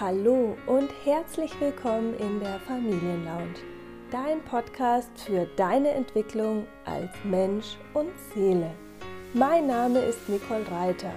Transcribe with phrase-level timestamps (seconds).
[0.00, 3.52] Hallo und herzlich willkommen in der Familienlounge,
[4.10, 8.70] dein Podcast für deine Entwicklung als Mensch und Seele.
[9.34, 11.12] Mein Name ist Nicole Reiter.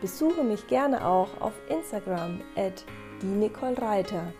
[0.00, 2.86] Besuche mich gerne auch auf Instagram at
[3.20, 4.32] die Nicole Reiter.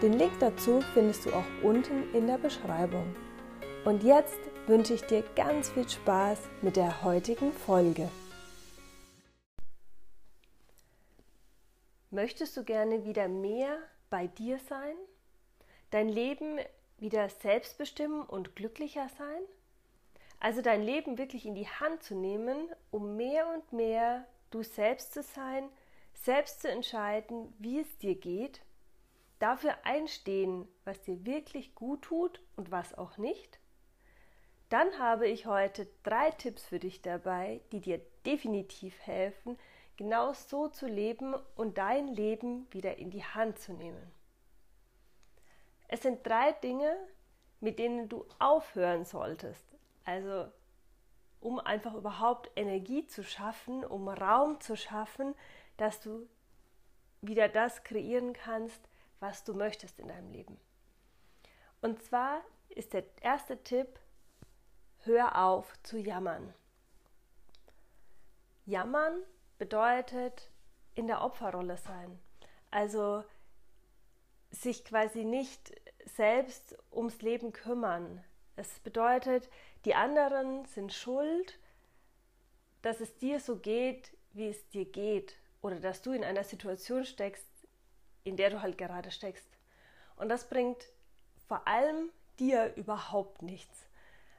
[0.00, 3.14] Den Link dazu findest du auch unten in der Beschreibung.
[3.84, 8.08] Und jetzt wünsche ich dir ganz viel Spaß mit der heutigen Folge.
[12.16, 13.76] Möchtest du gerne wieder mehr
[14.08, 14.96] bei dir sein?
[15.90, 16.58] Dein Leben
[16.96, 19.42] wieder selbst bestimmen und glücklicher sein?
[20.40, 25.12] Also dein Leben wirklich in die Hand zu nehmen, um mehr und mehr du selbst
[25.12, 25.68] zu sein,
[26.14, 28.62] selbst zu entscheiden, wie es dir geht,
[29.38, 33.58] dafür einstehen, was dir wirklich gut tut und was auch nicht?
[34.70, 39.58] Dann habe ich heute drei Tipps für dich dabei, die dir definitiv helfen,
[39.96, 44.12] genau so zu leben und dein Leben wieder in die Hand zu nehmen.
[45.88, 46.96] Es sind drei Dinge,
[47.60, 49.64] mit denen du aufhören solltest.
[50.04, 50.50] Also
[51.40, 55.34] um einfach überhaupt Energie zu schaffen, um Raum zu schaffen,
[55.76, 56.28] dass du
[57.20, 58.88] wieder das kreieren kannst,
[59.20, 60.58] was du möchtest in deinem Leben.
[61.80, 64.00] Und zwar ist der erste Tipp,
[65.04, 66.52] hör auf zu jammern.
[68.64, 69.22] Jammern
[69.58, 70.50] bedeutet
[70.94, 72.18] in der Opferrolle sein.
[72.70, 73.24] Also
[74.50, 78.24] sich quasi nicht selbst ums Leben kümmern.
[78.56, 79.48] Es bedeutet,
[79.84, 81.58] die anderen sind schuld,
[82.82, 85.36] dass es dir so geht, wie es dir geht.
[85.60, 87.46] Oder dass du in einer Situation steckst,
[88.24, 89.48] in der du halt gerade steckst.
[90.16, 90.86] Und das bringt
[91.48, 93.88] vor allem dir überhaupt nichts.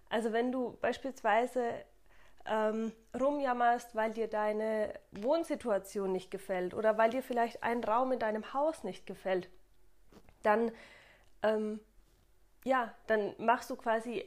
[0.09, 1.85] Also wenn du beispielsweise
[2.49, 8.19] ähm, rumjammerst, weil dir deine Wohnsituation nicht gefällt oder weil dir vielleicht ein Raum in
[8.19, 9.49] deinem Haus nicht gefällt,
[10.43, 10.71] dann,
[11.43, 11.79] ähm,
[12.63, 14.25] ja, dann machst du quasi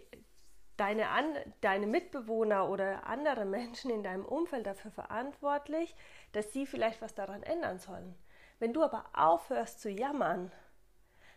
[0.76, 5.94] deine, An deine Mitbewohner oder andere Menschen in deinem Umfeld dafür verantwortlich,
[6.32, 8.14] dass sie vielleicht was daran ändern sollen.
[8.58, 10.50] Wenn du aber aufhörst zu jammern,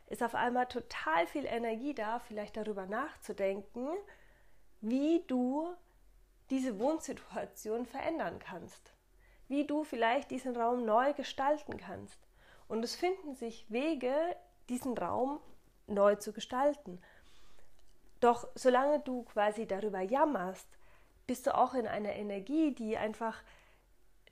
[0.07, 3.89] ist auf einmal total viel Energie da, vielleicht darüber nachzudenken,
[4.81, 5.73] wie du
[6.53, 8.93] diese Wohnsituation verändern kannst,
[9.47, 12.19] wie du vielleicht diesen Raum neu gestalten kannst.
[12.67, 14.13] Und es finden sich Wege,
[14.69, 15.39] diesen Raum
[15.87, 17.01] neu zu gestalten.
[18.19, 20.67] Doch solange du quasi darüber jammerst,
[21.25, 23.41] bist du auch in einer Energie, die einfach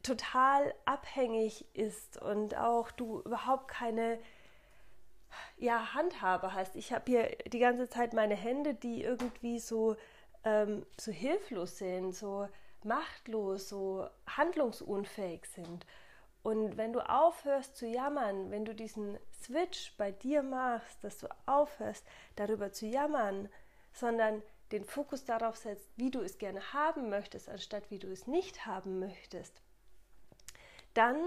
[0.03, 4.19] total abhängig ist und auch du überhaupt keine
[5.57, 6.75] ja, Handhabe hast.
[6.75, 9.95] Ich habe hier die ganze Zeit meine Hände, die irgendwie so
[10.43, 12.47] ähm, so hilflos sind, so
[12.83, 15.85] machtlos, so handlungsunfähig sind.
[16.43, 21.27] Und wenn du aufhörst zu jammern, wenn du diesen Switch bei dir machst, dass du
[21.45, 23.47] aufhörst darüber zu jammern,
[23.93, 24.41] sondern
[24.71, 28.65] den Fokus darauf setzt, wie du es gerne haben möchtest, anstatt wie du es nicht
[28.65, 29.61] haben möchtest,
[30.93, 31.17] dann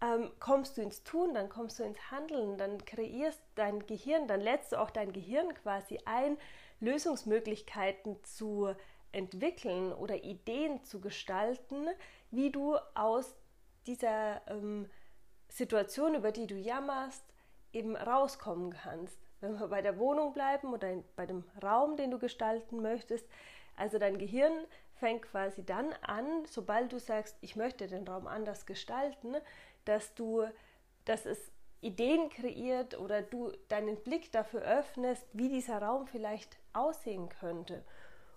[0.00, 4.40] ähm, kommst du ins Tun, dann kommst du ins Handeln, dann kreierst dein Gehirn, dann
[4.40, 6.38] lädst du auch dein Gehirn quasi ein,
[6.80, 8.74] Lösungsmöglichkeiten zu
[9.12, 11.88] entwickeln oder Ideen zu gestalten,
[12.30, 13.34] wie du aus
[13.86, 14.88] dieser ähm,
[15.48, 17.24] Situation, über die du jammerst,
[17.72, 19.18] eben rauskommen kannst.
[19.40, 23.26] Wenn wir bei der Wohnung bleiben oder in, bei dem Raum, den du gestalten möchtest,
[23.76, 24.52] also dein Gehirn
[24.94, 29.36] fängt quasi dann an, sobald du sagst, ich möchte den Raum anders gestalten,
[29.84, 30.44] dass du,
[31.04, 37.28] dass es Ideen kreiert oder du deinen Blick dafür öffnest, wie dieser Raum vielleicht aussehen
[37.28, 37.84] könnte.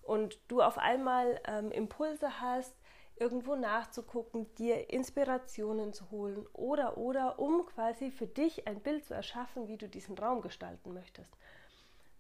[0.04, 2.74] Und du auf einmal ähm, Impulse hast,
[3.16, 9.14] irgendwo nachzugucken, dir Inspirationen zu holen oder oder um quasi für dich ein Bild zu
[9.14, 11.32] erschaffen, wie du diesen Raum gestalten möchtest.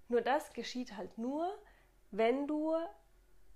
[0.09, 1.51] Nur das geschieht halt nur,
[2.11, 2.75] wenn du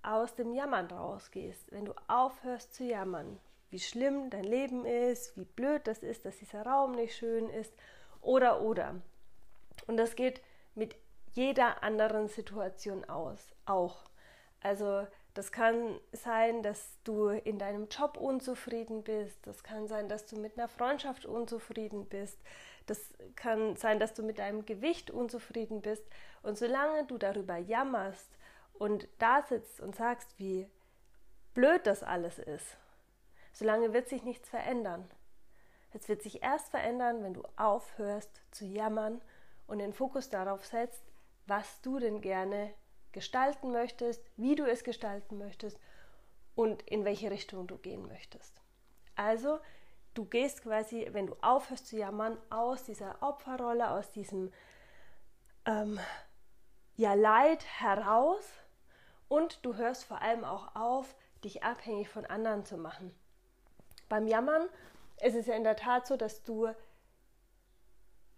[0.01, 3.39] aus dem Jammern rausgehst, wenn du aufhörst zu jammern,
[3.69, 7.73] wie schlimm dein Leben ist, wie blöd das ist, dass dieser Raum nicht schön ist
[8.21, 9.01] oder oder.
[9.87, 10.41] Und das geht
[10.73, 10.95] mit
[11.33, 14.03] jeder anderen Situation aus, auch.
[14.61, 15.05] Also
[15.35, 19.37] das kann sein, dass du in deinem Job unzufrieden bist.
[19.45, 22.39] Das kann sein, dass du mit einer Freundschaft unzufrieden bist.
[22.85, 26.03] Das kann sein, dass du mit deinem Gewicht unzufrieden bist.
[26.41, 28.29] Und solange du darüber jammerst
[28.73, 30.69] und da sitzt und sagst, wie
[31.53, 32.77] blöd das alles ist,
[33.55, 35.09] Solange wird sich nichts verändern.
[35.93, 39.21] Es wird sich erst verändern, wenn du aufhörst zu jammern
[39.65, 41.01] und den Fokus darauf setzt,
[41.47, 42.73] was du denn gerne
[43.13, 45.79] gestalten möchtest, wie du es gestalten möchtest
[46.53, 48.61] und in welche Richtung du gehen möchtest.
[49.15, 49.59] Also
[50.15, 54.51] du gehst quasi, wenn du aufhörst zu jammern, aus dieser Opferrolle, aus diesem
[55.65, 55.97] ähm,
[56.97, 58.51] ja, Leid heraus
[59.29, 61.15] und du hörst vor allem auch auf,
[61.45, 63.17] dich abhängig von anderen zu machen.
[64.09, 64.67] Beim Jammern
[65.21, 66.69] ist es ja in der Tat so, dass du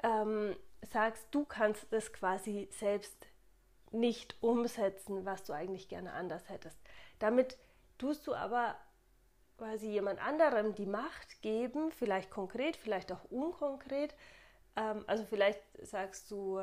[0.04, 3.28] ähm, sagst, du kannst es quasi selbst
[3.92, 6.78] nicht umsetzen, was du eigentlich gerne anders hättest.
[7.20, 7.58] Damit
[7.98, 8.76] tust du aber
[9.58, 14.14] quasi jemand anderem die Macht geben, vielleicht konkret, vielleicht auch unkonkret.
[14.76, 16.60] Ähm, also vielleicht sagst du,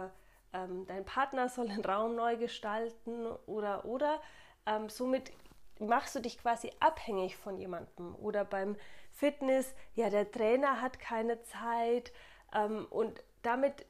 [0.53, 4.21] ähm, dein Partner soll den Raum neu gestalten oder oder.
[4.67, 5.33] Ähm, somit
[5.79, 8.15] machst du dich quasi abhängig von jemandem.
[8.17, 8.77] Oder beim
[9.11, 12.13] Fitness, ja, der Trainer hat keine Zeit
[12.53, 13.87] ähm, und damit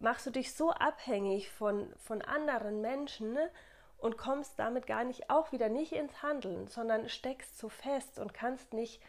[0.00, 3.50] machst du dich so abhängig von, von anderen Menschen ne?
[3.98, 8.32] und kommst damit gar nicht auch wieder nicht ins Handeln, sondern steckst so fest und
[8.32, 9.02] kannst nicht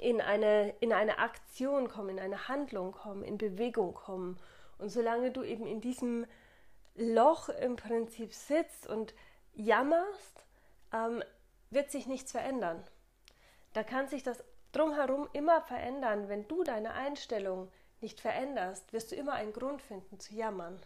[0.00, 4.38] in eine, in eine Aktion kommen, in eine Handlung kommen, in Bewegung kommen.
[4.78, 6.26] Und solange du eben in diesem
[6.94, 9.14] Loch im Prinzip sitzt und
[9.54, 10.45] jammerst,
[10.96, 11.22] ähm,
[11.70, 12.84] wird sich nichts verändern.
[13.72, 16.28] Da kann sich das drumherum immer verändern.
[16.28, 17.70] Wenn du deine Einstellung
[18.00, 20.80] nicht veränderst, wirst du immer einen Grund finden zu jammern.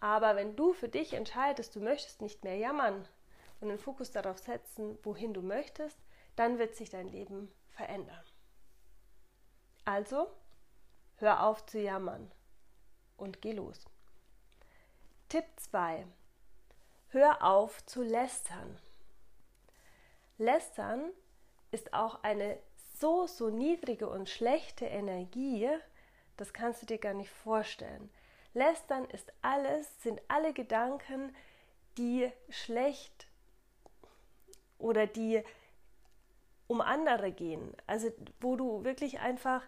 [0.00, 3.08] Aber wenn du für dich entscheidest, du möchtest nicht mehr jammern
[3.60, 5.98] und den Fokus darauf setzen, wohin du möchtest,
[6.36, 8.22] dann wird sich dein Leben verändern.
[9.84, 10.28] Also,
[11.16, 12.30] hör auf zu jammern
[13.16, 13.86] und geh los.
[15.28, 16.06] Tipp 2.
[17.08, 18.78] Hör auf zu lästern.
[20.38, 21.10] Lästern
[21.70, 22.58] ist auch eine
[22.98, 25.68] so, so niedrige und schlechte Energie,
[26.36, 28.10] das kannst du dir gar nicht vorstellen.
[28.54, 31.34] Lästern ist alles, sind alle Gedanken,
[31.98, 33.26] die schlecht
[34.78, 35.42] oder die
[36.66, 37.74] um andere gehen.
[37.86, 38.10] Also
[38.40, 39.62] wo du wirklich einfach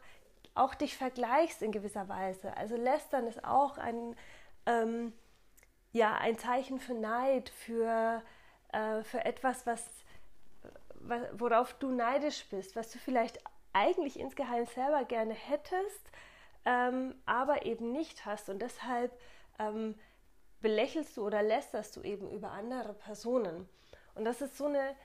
[0.55, 2.57] auch dich vergleichst in gewisser Weise.
[2.57, 4.17] Also Lästern ist auch ein,
[4.67, 5.13] ähm,
[5.99, 8.23] ja, ein Zeichen für Neid, für,
[8.73, 9.85] äh, für etwas, was,
[11.33, 13.39] worauf du neidisch bist, was du vielleicht
[13.73, 16.11] eigentlich insgeheim selber gerne hättest,
[16.65, 18.49] ähm, aber eben nicht hast.
[18.49, 19.13] Und deshalb
[19.59, 19.95] ähm,
[20.61, 23.69] belächelst du oder lästerst du eben über andere Personen.
[24.15, 24.97] Und das ist so eine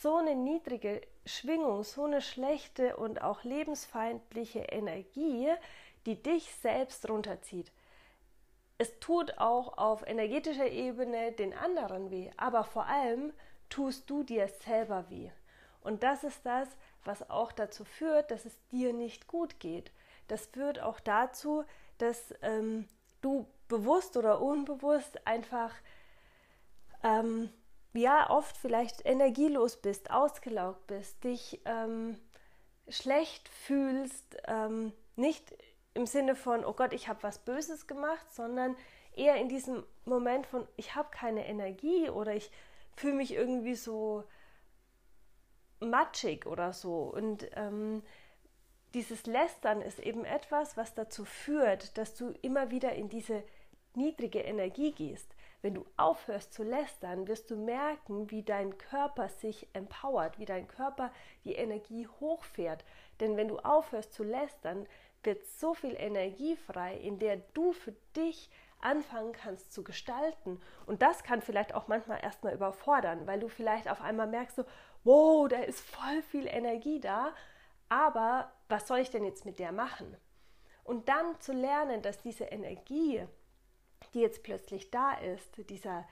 [0.00, 5.48] so eine niedrige Schwingung, so eine schlechte und auch lebensfeindliche Energie,
[6.06, 7.72] die dich selbst runterzieht.
[8.80, 13.34] Es tut auch auf energetischer Ebene den anderen weh, aber vor allem
[13.68, 15.30] tust du dir selber weh.
[15.82, 16.66] Und das ist das,
[17.04, 19.92] was auch dazu führt, dass es dir nicht gut geht.
[20.28, 21.62] Das führt auch dazu,
[21.98, 22.88] dass ähm,
[23.20, 25.74] du bewusst oder unbewusst einfach
[27.02, 27.50] ähm,
[27.92, 32.18] ja oft vielleicht energielos bist, ausgelaugt bist, dich ähm,
[32.88, 35.52] schlecht fühlst, ähm, nicht
[35.94, 38.76] im Sinne von, oh Gott, ich habe was Böses gemacht, sondern
[39.16, 42.50] eher in diesem Moment von, ich habe keine Energie oder ich
[42.96, 44.24] fühle mich irgendwie so
[45.80, 47.02] matschig oder so.
[47.02, 48.02] Und ähm,
[48.94, 53.42] dieses Lästern ist eben etwas, was dazu führt, dass du immer wieder in diese
[53.94, 55.34] niedrige Energie gehst.
[55.62, 60.66] Wenn du aufhörst zu lästern, wirst du merken, wie dein Körper sich empowert, wie dein
[60.66, 61.12] Körper
[61.44, 62.84] die Energie hochfährt.
[63.20, 64.86] Denn wenn du aufhörst zu lästern,
[65.24, 70.60] wird so viel Energie frei, in der du für dich anfangen kannst zu gestalten.
[70.86, 74.64] Und das kann vielleicht auch manchmal erstmal überfordern, weil du vielleicht auf einmal merkst, so,
[75.04, 77.34] wow, da ist voll viel Energie da,
[77.88, 80.16] aber was soll ich denn jetzt mit der machen?
[80.84, 83.26] Und dann zu lernen, dass diese Energie
[84.14, 86.06] die jetzt plötzlich da ist, dieser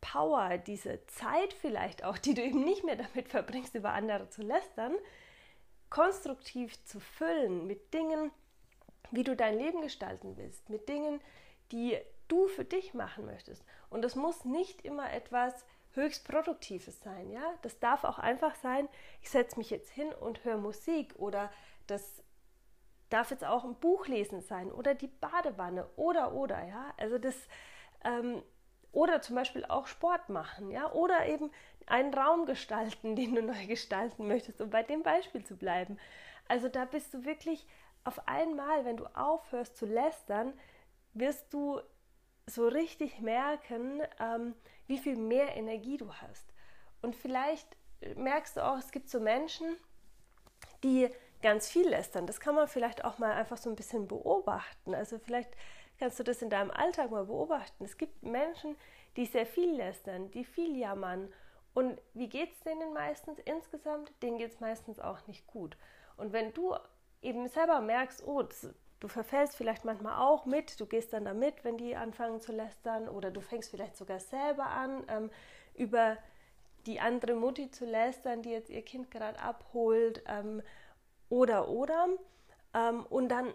[0.00, 4.42] Power, diese Zeit vielleicht auch, die du eben nicht mehr damit verbringst, über andere zu
[4.42, 4.94] lästern,
[5.88, 8.30] konstruktiv zu füllen mit Dingen,
[9.10, 11.20] wie du dein Leben gestalten willst, mit Dingen,
[11.72, 11.98] die
[12.28, 13.64] du für dich machen möchtest.
[13.88, 17.42] Und das muss nicht immer etwas höchst Produktives sein, ja?
[17.62, 18.88] Das darf auch einfach sein,
[19.20, 21.50] ich setze mich jetzt hin und höre Musik oder
[21.86, 22.22] das
[23.10, 27.34] darf jetzt auch ein Buch lesen sein oder die Badewanne oder oder ja also das
[28.04, 28.42] ähm,
[28.92, 31.50] oder zum Beispiel auch Sport machen ja oder eben
[31.86, 35.98] einen Raum gestalten den du neu gestalten möchtest um bei dem Beispiel zu bleiben
[36.48, 37.66] also da bist du wirklich
[38.04, 40.52] auf einmal wenn du aufhörst zu lästern
[41.12, 41.80] wirst du
[42.46, 44.54] so richtig merken ähm,
[44.86, 46.52] wie viel mehr Energie du hast
[47.02, 47.76] und vielleicht
[48.16, 49.76] merkst du auch es gibt so Menschen
[50.82, 51.10] die
[51.42, 52.26] ganz viel lästern.
[52.26, 54.94] Das kann man vielleicht auch mal einfach so ein bisschen beobachten.
[54.94, 55.50] Also vielleicht
[55.98, 57.84] kannst du das in deinem Alltag mal beobachten.
[57.84, 58.76] Es gibt Menschen,
[59.16, 61.32] die sehr viel lästern, die viel jammern
[61.72, 64.12] Und wie geht es denen meistens insgesamt?
[64.22, 65.76] Denen geht es meistens auch nicht gut.
[66.16, 66.74] Und wenn du
[67.22, 68.68] eben selber merkst, oh, das,
[69.00, 73.08] du verfällst vielleicht manchmal auch mit, du gehst dann damit, wenn die anfangen zu lästern,
[73.08, 75.30] oder du fängst vielleicht sogar selber an, ähm,
[75.74, 76.16] über
[76.86, 80.62] die andere Mutti zu lästern, die jetzt ihr Kind gerade abholt, ähm,
[81.28, 82.08] oder, oder.
[82.74, 83.52] Ähm, und dann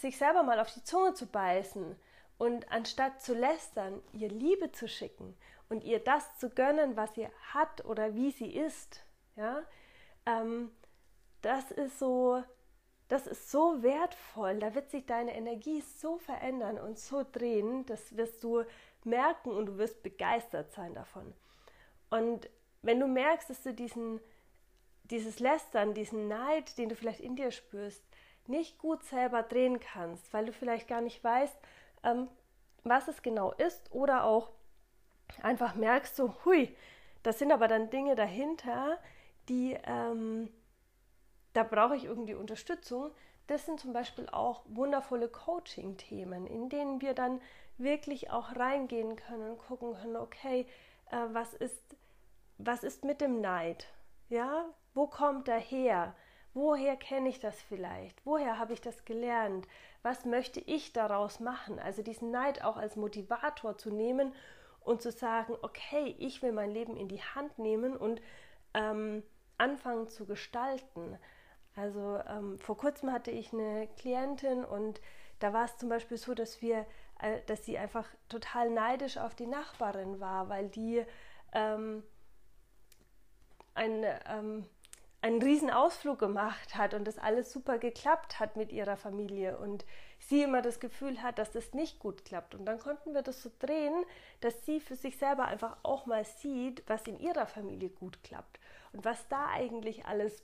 [0.00, 1.96] sich selber mal auf die Zunge zu beißen
[2.38, 5.36] und anstatt zu lästern, ihr Liebe zu schicken
[5.68, 9.04] und ihr das zu gönnen, was sie hat oder wie sie ist,
[9.36, 9.62] ja,
[10.26, 10.70] ähm,
[11.46, 12.42] das ist so,
[13.06, 14.58] das ist so wertvoll.
[14.58, 18.64] Da wird sich deine Energie so verändern und so drehen, das wirst du
[19.04, 21.32] merken und du wirst begeistert sein davon.
[22.10, 22.50] Und
[22.82, 24.20] wenn du merkst, dass du diesen,
[25.04, 28.02] dieses Lästern, diesen Neid, den du vielleicht in dir spürst,
[28.48, 31.56] nicht gut selber drehen kannst, weil du vielleicht gar nicht weißt,
[32.02, 32.28] ähm,
[32.82, 34.50] was es genau ist oder auch
[35.42, 36.74] einfach merkst, so, hui,
[37.22, 38.98] das sind aber dann Dinge dahinter,
[39.48, 40.48] die, ähm,
[41.56, 43.10] da brauche ich irgendwie Unterstützung.
[43.46, 47.40] Das sind zum Beispiel auch wundervolle Coaching-Themen, in denen wir dann
[47.78, 50.66] wirklich auch reingehen können und gucken können, okay,
[51.10, 51.96] äh, was, ist,
[52.58, 53.86] was ist mit dem Neid?
[54.28, 56.14] Ja, wo kommt er her?
[56.52, 58.24] Woher kenne ich das vielleicht?
[58.26, 59.66] Woher habe ich das gelernt?
[60.02, 61.78] Was möchte ich daraus machen?
[61.78, 64.34] Also diesen Neid auch als Motivator zu nehmen
[64.80, 68.20] und zu sagen, okay, ich will mein Leben in die Hand nehmen und
[68.74, 69.22] ähm,
[69.58, 71.18] anfangen zu gestalten.
[71.76, 75.00] Also ähm, vor kurzem hatte ich eine Klientin und
[75.38, 76.86] da war es zum Beispiel so, dass wir,
[77.20, 81.04] äh, dass sie einfach total neidisch auf die Nachbarin war, weil die
[81.52, 82.02] ähm,
[83.74, 84.66] ein, ähm,
[85.20, 89.84] einen riesen Ausflug gemacht hat und das alles super geklappt hat mit ihrer Familie und
[90.18, 92.54] sie immer das Gefühl hat, dass das nicht gut klappt.
[92.54, 94.04] Und dann konnten wir das so drehen,
[94.40, 98.58] dass sie für sich selber einfach auch mal sieht, was in ihrer Familie gut klappt
[98.92, 100.42] und was da eigentlich alles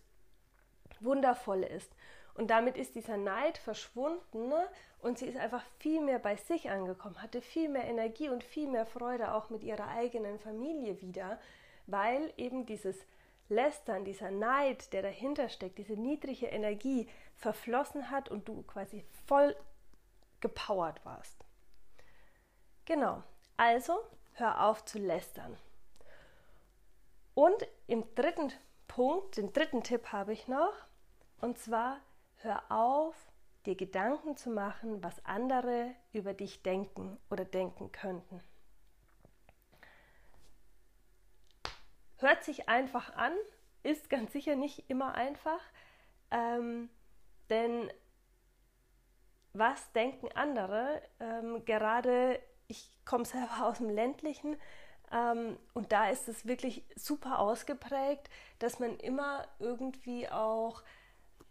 [1.05, 1.91] wundervoll ist.
[2.35, 4.67] Und damit ist dieser Neid verschwunden ne?
[5.01, 8.69] und sie ist einfach viel mehr bei sich angekommen, hatte viel mehr Energie und viel
[8.69, 11.39] mehr Freude auch mit ihrer eigenen Familie wieder,
[11.87, 12.97] weil eben dieses
[13.49, 17.07] Lästern, dieser Neid, der dahinter steckt, diese niedrige Energie
[17.37, 19.55] verflossen hat und du quasi voll
[20.41, 21.45] gepowert warst.
[22.87, 23.23] Genau,
[23.57, 23.99] also
[24.35, 25.57] hör auf zu lästern.
[27.35, 28.53] Und im dritten
[28.89, 30.73] Punkt, den dritten Tipp habe ich noch,
[31.43, 32.01] und zwar
[32.37, 33.15] hör auf,
[33.67, 38.41] dir Gedanken zu machen, was andere über dich denken oder denken könnten.
[42.17, 43.33] Hört sich einfach an,
[43.83, 45.61] ist ganz sicher nicht immer einfach,
[46.31, 46.89] ähm,
[47.51, 47.93] denn
[49.53, 51.03] was denken andere?
[51.21, 54.57] Ähm, gerade ich komme selber aus dem ländlichen
[55.11, 60.83] ähm, und da ist es wirklich super ausgeprägt, dass man immer irgendwie auch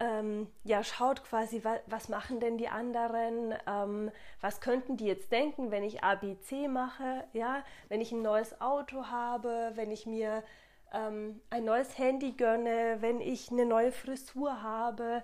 [0.02, 5.32] ähm, ja, schaut quasi, wa was machen denn die anderen, ähm, was könnten die jetzt
[5.32, 10.44] denken, wenn ich ABC mache, ja, wenn ich ein neues Auto habe, wenn ich mir
[10.92, 15.22] ähm, ein neues Handy gönne, wenn ich eine neue Frisur habe,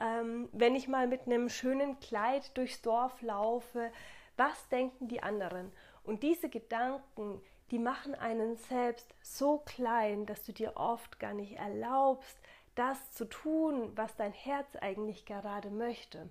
[0.00, 3.92] ähm, wenn ich mal mit einem schönen Kleid durchs Dorf laufe,
[4.38, 5.70] was denken die anderen?
[6.02, 11.58] Und diese Gedanken, die machen einen selbst so klein, dass du dir oft gar nicht
[11.58, 12.38] erlaubst,
[12.74, 16.28] das zu tun, was dein Herz eigentlich gerade möchte.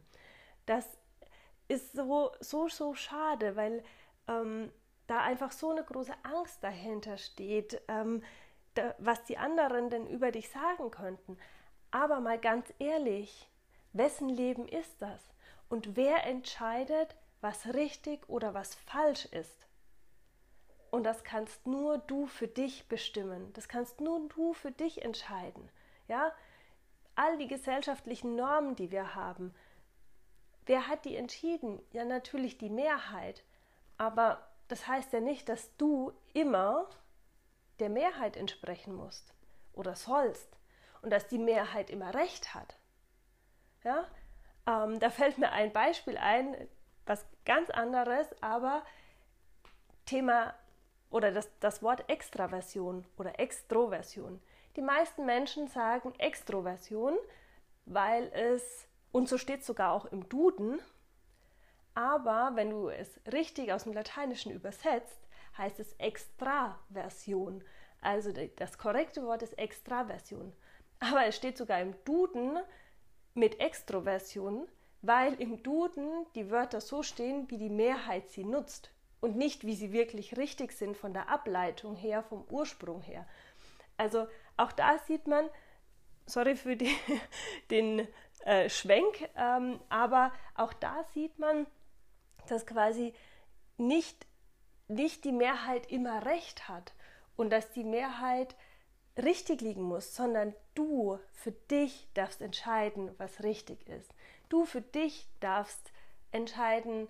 [0.66, 0.88] Das
[1.68, 3.84] ist so, so, so schade, weil
[4.28, 4.72] ähm,
[5.08, 8.24] da einfach so eine große Angst dahinter steht, ähm,
[8.74, 11.38] da, was die anderen denn über dich sagen könnten.
[11.92, 13.50] Aber mal ganz ehrlich,
[13.94, 15.22] wessen Leben ist das?
[15.70, 19.68] Und wer entscheidet, was richtig oder was falsch ist?
[20.92, 23.52] Und das kannst nur du für dich bestimmen.
[23.54, 25.70] Das kannst nur du für dich entscheiden.
[26.08, 26.34] Ja,
[27.16, 29.54] all die gesellschaftlichen Normen, die wir haben,
[30.66, 31.82] wer hat die entschieden?
[31.92, 33.44] Ja, natürlich die Mehrheit.
[33.98, 36.88] Aber das heißt ja nicht, dass du immer
[37.80, 39.34] der Mehrheit entsprechen musst
[39.74, 40.58] oder sollst
[41.02, 42.78] und dass die Mehrheit immer recht hat.
[43.84, 44.08] Ja,
[44.66, 46.56] ähm, da fällt mir ein Beispiel ein,
[47.06, 48.84] was ganz anderes, aber
[50.06, 50.54] Thema
[51.10, 54.42] oder das, das Wort Extraversion oder Extroversion.
[54.76, 57.18] Die meisten Menschen sagen Extroversion,
[57.86, 60.80] weil es, und so steht es sogar auch im Duden,
[61.96, 65.28] aber wenn du es richtig aus dem Lateinischen übersetzt,
[65.58, 67.64] heißt es Extraversion.
[68.02, 70.54] Also das korrekte Wort ist Extraversion.
[71.00, 72.58] Aber es steht sogar im Duden
[73.36, 74.68] mit Extroversion,
[75.02, 78.90] weil im Duden die Wörter so stehen, wie die Mehrheit sie nutzt.
[79.24, 83.26] und nicht, wie sie wirklich richtig sind von der Ableitung her, vom Ursprung her.
[83.96, 85.50] Also auch da sieht man,
[86.26, 86.96] sorry für die,
[87.72, 88.08] den
[88.46, 91.68] äh, Schwenk, ähm, aber auch da sieht man,
[92.48, 93.14] dass quasi
[93.78, 94.26] nicht,
[94.88, 96.94] nicht die Mehrheit immer recht hat
[97.36, 98.56] und dass die Mehrheit
[99.18, 104.14] richtig liegen muss, sondern du für dich darfst entscheiden, was richtig ist.
[104.50, 105.92] Du für dich darfst
[106.32, 107.08] entscheiden,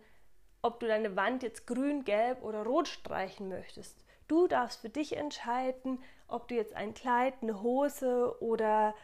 [0.61, 4.03] ob du deine Wand jetzt grün, gelb oder rot streichen möchtest.
[4.27, 6.01] Du darfst für dich entscheiden,
[6.33, 8.95] ob du jetzt ein Kleid, eine Hose oder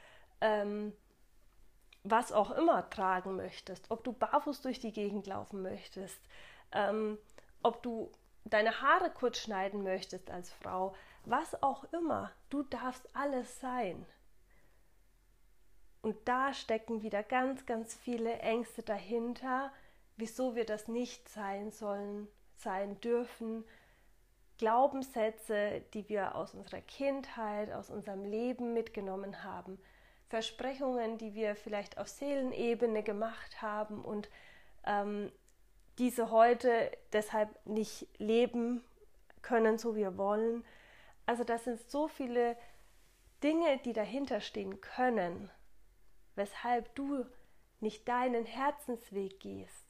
[0.41, 0.93] ähm,
[2.03, 6.19] was auch immer tragen möchtest, ob du barfuß durch die Gegend laufen möchtest,
[6.71, 7.17] ähm,
[7.61, 8.11] ob du
[8.45, 10.95] deine Haare kurz schneiden möchtest als Frau,
[11.25, 14.05] was auch immer, du darfst alles sein.
[16.01, 19.71] Und da stecken wieder ganz, ganz viele Ängste dahinter,
[20.15, 23.65] wieso wir das nicht sein sollen, sein dürfen.
[24.59, 29.79] Glaubenssätze, die wir aus unserer Kindheit, aus unserem Leben mitgenommen haben.
[30.27, 34.29] Versprechungen, die wir vielleicht auf Seelenebene gemacht haben und
[34.85, 35.31] ähm,
[35.97, 38.83] diese heute deshalb nicht leben
[39.41, 40.63] können, so wie wir wollen.
[41.25, 42.55] Also das sind so viele
[43.41, 45.49] Dinge, die dahinter stehen können,
[46.35, 47.25] weshalb du
[47.79, 49.87] nicht deinen Herzensweg gehst.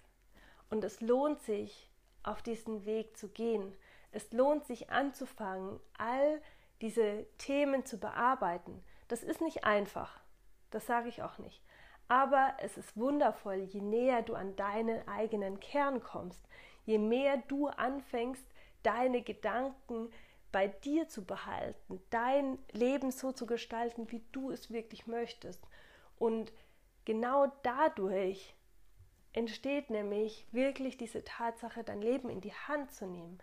[0.70, 1.90] Und es lohnt sich,
[2.24, 3.76] auf diesen Weg zu gehen.
[4.12, 6.42] Es lohnt sich anzufangen, all
[6.82, 8.84] diese Themen zu bearbeiten.
[9.08, 10.20] Das ist nicht einfach,
[10.72, 11.62] das sage ich auch nicht.
[12.08, 16.42] Aber es ist wundervoll, je näher du an deinen eigenen Kern kommst,
[16.86, 18.44] je mehr du anfängst,
[18.82, 20.10] deine Gedanken
[20.51, 25.62] bei dir zu behalten, dein Leben so zu gestalten, wie du es wirklich möchtest.
[26.18, 26.51] Und
[27.06, 28.56] genau dadurch
[29.34, 33.38] entsteht nämlich wirklich diese Tatsache, dein Leben in die Hand zu nehmen.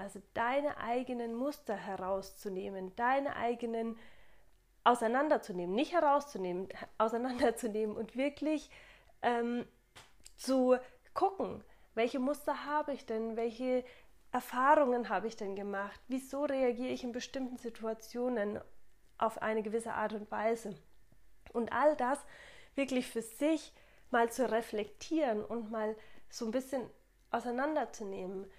[0.00, 3.98] Also deine eigenen Muster herauszunehmen, deine eigenen
[4.82, 8.70] auseinanderzunehmen, nicht herauszunehmen, auseinanderzunehmen und wirklich
[9.20, 9.66] ähm,
[10.38, 10.78] zu
[11.12, 11.62] gucken,
[11.94, 13.84] welche Muster habe ich denn, welche
[14.32, 18.58] Erfahrungen habe ich denn gemacht, wieso reagiere ich in bestimmten Situationen
[19.18, 20.74] auf eine gewisse Art und Weise.
[21.52, 22.18] Und all das
[22.74, 23.74] wirklich für sich
[24.10, 25.94] mal zu reflektieren und mal
[26.30, 26.88] so ein bisschen
[27.30, 28.50] auseinanderzunehmen,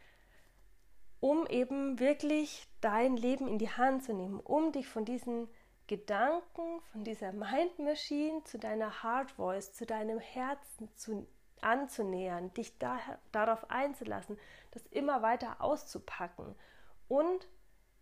[1.22, 5.48] um eben wirklich dein Leben in die Hand zu nehmen, um dich von diesen
[5.88, 11.28] Gedanken, von dieser Mind Machine zu deiner Heart Voice, zu deinem Herzen zu,
[11.62, 13.00] anzunähern, dich da,
[13.32, 14.38] darauf einzulassen,
[14.72, 16.56] das immer weiter auszupacken
[17.08, 17.48] und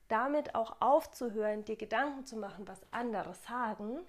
[0.07, 3.99] damit auch aufzuhören, dir Gedanken zu machen, was andere sagen,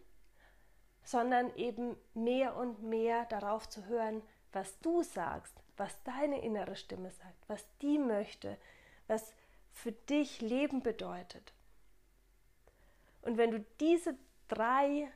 [1.03, 7.11] sondern eben mehr und mehr darauf zu hören, was du sagst, was deine innere Stimme
[7.11, 8.57] sagt, was die möchte,
[9.11, 9.35] was
[9.73, 11.53] für dich Leben bedeutet.
[13.23, 14.17] Und wenn du diese
[14.49, 15.11] drei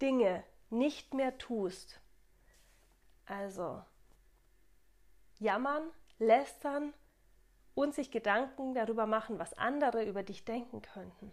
[0.00, 2.00] Dinge nicht mehr tust,
[3.26, 3.82] also
[5.38, 6.94] jammern, lästern
[7.74, 11.32] und sich Gedanken darüber machen, was andere über dich denken könnten,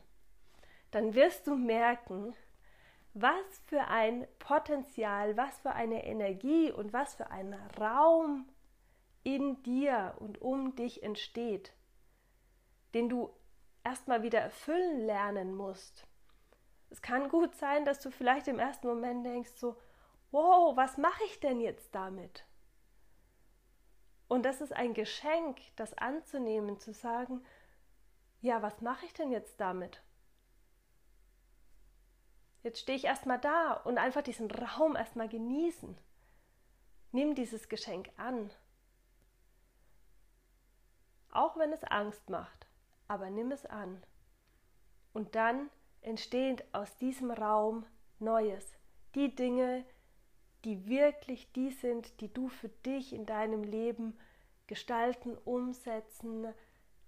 [0.91, 2.33] dann wirst du merken,
[3.13, 8.47] was für ein Potenzial, was für eine Energie und was für ein Raum
[9.23, 11.73] in dir und um dich entsteht,
[12.93, 13.29] den du
[13.83, 16.05] erstmal wieder erfüllen lernen musst.
[16.89, 19.77] Es kann gut sein, dass du vielleicht im ersten Moment denkst so,
[20.31, 22.45] wow, was mache ich denn jetzt damit?
[24.27, 27.43] Und das ist ein Geschenk, das anzunehmen, zu sagen,
[28.39, 30.01] ja, was mache ich denn jetzt damit?
[32.63, 35.97] Jetzt stehe ich erstmal da und einfach diesen Raum erstmal genießen.
[37.11, 38.51] Nimm dieses Geschenk an.
[41.31, 42.67] Auch wenn es Angst macht,
[43.11, 44.01] aber nimm es an.
[45.11, 45.69] Und dann
[45.99, 47.85] entsteht aus diesem Raum
[48.19, 48.65] Neues.
[49.15, 49.83] Die Dinge,
[50.63, 54.17] die wirklich die sind, die du für dich in deinem Leben
[54.65, 56.53] gestalten, umsetzen,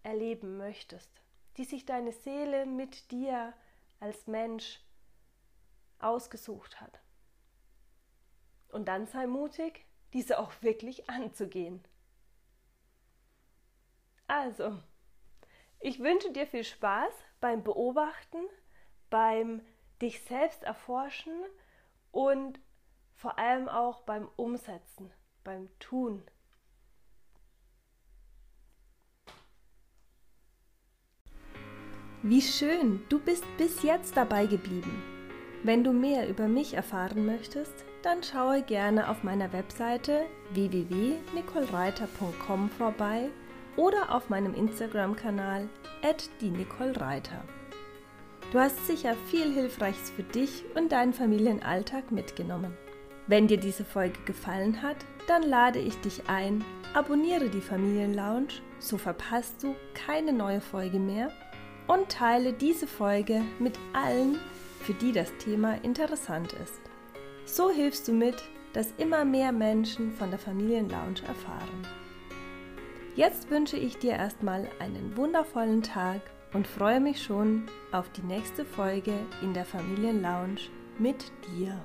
[0.03, 1.09] erleben möchtest.
[1.55, 3.53] Die sich deine Seele mit dir
[4.01, 4.81] als Mensch
[5.99, 6.99] ausgesucht hat.
[8.67, 11.81] Und dann sei mutig, diese auch wirklich anzugehen.
[14.27, 14.83] Also,
[15.83, 18.39] ich wünsche dir viel Spaß beim Beobachten,
[19.09, 19.61] beim
[20.01, 21.33] dich selbst erforschen
[22.11, 22.61] und
[23.15, 25.11] vor allem auch beim Umsetzen,
[25.43, 26.23] beim Tun.
[32.21, 35.03] Wie schön, du bist bis jetzt dabei geblieben.
[35.63, 43.29] Wenn du mehr über mich erfahren möchtest, dann schaue gerne auf meiner Webseite www.nicolereiter.com vorbei
[43.75, 45.69] oder auf meinem Instagram-Kanal
[46.41, 47.43] die Nicole Reiter.
[48.51, 52.77] Du hast sicher viel Hilfreiches für dich und deinen Familienalltag mitgenommen.
[53.25, 58.97] Wenn dir diese Folge gefallen hat, dann lade ich dich ein, abonniere die Familienlounge, so
[58.97, 61.31] verpasst du keine neue Folge mehr
[61.87, 64.37] und teile diese Folge mit allen,
[64.81, 66.81] für die das Thema interessant ist.
[67.45, 68.35] So hilfst du mit,
[68.73, 72.02] dass immer mehr Menschen von der Familienlounge erfahren.
[73.15, 76.21] Jetzt wünsche ich dir erstmal einen wundervollen Tag
[76.51, 80.61] und freue mich schon auf die nächste Folge in der Familienlounge
[80.97, 81.79] mit dir.